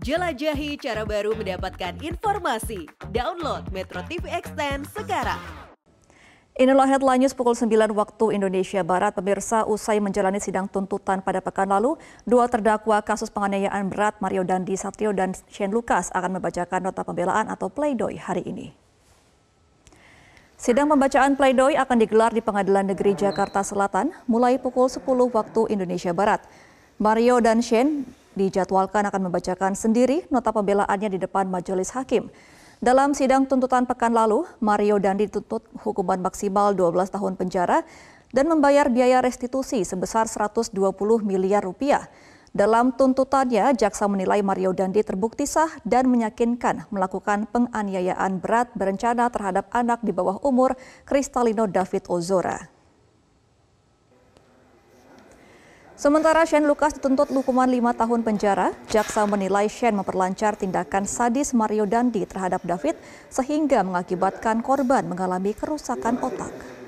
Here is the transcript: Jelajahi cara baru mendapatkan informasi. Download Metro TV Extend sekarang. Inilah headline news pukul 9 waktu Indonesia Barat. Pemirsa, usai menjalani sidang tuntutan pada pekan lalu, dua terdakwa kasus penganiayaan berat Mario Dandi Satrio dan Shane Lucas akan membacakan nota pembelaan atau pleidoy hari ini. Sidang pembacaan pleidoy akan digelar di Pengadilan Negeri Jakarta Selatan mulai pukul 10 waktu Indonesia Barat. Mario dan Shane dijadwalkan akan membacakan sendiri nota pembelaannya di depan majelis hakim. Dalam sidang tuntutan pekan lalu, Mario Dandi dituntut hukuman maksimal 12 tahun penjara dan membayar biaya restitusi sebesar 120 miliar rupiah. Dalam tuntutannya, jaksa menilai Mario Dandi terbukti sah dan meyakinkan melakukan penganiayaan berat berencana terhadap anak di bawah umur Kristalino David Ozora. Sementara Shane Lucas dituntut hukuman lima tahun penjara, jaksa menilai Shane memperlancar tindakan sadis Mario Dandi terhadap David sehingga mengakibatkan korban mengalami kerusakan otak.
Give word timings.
Jelajahi 0.00 0.80
cara 0.80 1.04
baru 1.04 1.36
mendapatkan 1.36 1.92
informasi. 2.00 2.88
Download 3.12 3.68
Metro 3.68 4.00
TV 4.08 4.32
Extend 4.32 4.88
sekarang. 4.96 5.36
Inilah 6.56 6.88
headline 6.88 7.20
news 7.20 7.36
pukul 7.36 7.52
9 7.52 7.92
waktu 7.92 8.32
Indonesia 8.32 8.80
Barat. 8.80 9.12
Pemirsa, 9.12 9.68
usai 9.68 10.00
menjalani 10.00 10.40
sidang 10.40 10.72
tuntutan 10.72 11.20
pada 11.20 11.44
pekan 11.44 11.68
lalu, 11.68 12.00
dua 12.24 12.48
terdakwa 12.48 12.96
kasus 13.04 13.28
penganiayaan 13.28 13.92
berat 13.92 14.16
Mario 14.24 14.40
Dandi 14.40 14.72
Satrio 14.72 15.12
dan 15.12 15.36
Shane 15.52 15.68
Lucas 15.68 16.08
akan 16.16 16.40
membacakan 16.40 16.80
nota 16.80 17.04
pembelaan 17.04 17.52
atau 17.52 17.68
pleidoy 17.68 18.16
hari 18.16 18.40
ini. 18.48 18.72
Sidang 20.56 20.88
pembacaan 20.88 21.36
pleidoy 21.36 21.76
akan 21.76 22.00
digelar 22.00 22.32
di 22.32 22.40
Pengadilan 22.40 22.88
Negeri 22.88 23.12
Jakarta 23.20 23.60
Selatan 23.60 24.16
mulai 24.24 24.56
pukul 24.56 24.88
10 24.88 25.04
waktu 25.28 25.68
Indonesia 25.68 26.16
Barat. 26.16 26.40
Mario 26.96 27.40
dan 27.44 27.60
Shane 27.60 28.19
dijadwalkan 28.38 29.06
akan 29.08 29.30
membacakan 29.30 29.72
sendiri 29.74 30.26
nota 30.28 30.50
pembelaannya 30.54 31.14
di 31.14 31.18
depan 31.18 31.50
majelis 31.50 31.94
hakim. 31.94 32.30
Dalam 32.80 33.12
sidang 33.12 33.44
tuntutan 33.44 33.84
pekan 33.84 34.16
lalu, 34.16 34.48
Mario 34.56 34.96
Dandi 34.96 35.28
dituntut 35.28 35.68
hukuman 35.84 36.16
maksimal 36.16 36.72
12 36.72 37.12
tahun 37.12 37.36
penjara 37.36 37.84
dan 38.32 38.48
membayar 38.48 38.88
biaya 38.88 39.20
restitusi 39.20 39.84
sebesar 39.84 40.24
120 40.24 40.72
miliar 41.20 41.60
rupiah. 41.60 42.08
Dalam 42.56 42.96
tuntutannya, 42.96 43.76
jaksa 43.76 44.08
menilai 44.08 44.42
Mario 44.42 44.72
Dandi 44.72 45.04
terbukti 45.04 45.44
sah 45.44 45.70
dan 45.84 46.08
meyakinkan 46.08 46.88
melakukan 46.88 47.46
penganiayaan 47.52 48.42
berat 48.42 48.72
berencana 48.74 49.28
terhadap 49.28 49.68
anak 49.70 50.02
di 50.02 50.10
bawah 50.10 50.40
umur 50.42 50.74
Kristalino 51.06 51.68
David 51.68 52.08
Ozora. 52.08 52.79
Sementara 56.00 56.48
Shane 56.48 56.64
Lucas 56.64 56.96
dituntut 56.96 57.28
hukuman 57.28 57.68
lima 57.68 57.92
tahun 57.92 58.24
penjara, 58.24 58.72
jaksa 58.88 59.28
menilai 59.28 59.68
Shane 59.68 60.00
memperlancar 60.00 60.56
tindakan 60.56 61.04
sadis 61.04 61.52
Mario 61.52 61.84
Dandi 61.84 62.24
terhadap 62.24 62.64
David 62.64 62.96
sehingga 63.28 63.84
mengakibatkan 63.84 64.64
korban 64.64 65.04
mengalami 65.04 65.52
kerusakan 65.52 66.16
otak. 66.24 66.79